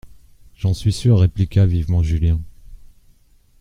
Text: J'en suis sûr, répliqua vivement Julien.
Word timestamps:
J'en 0.55 0.73
suis 0.73 0.93
sûr, 0.93 1.19
répliqua 1.19 1.67
vivement 1.67 2.01
Julien. 2.01 2.39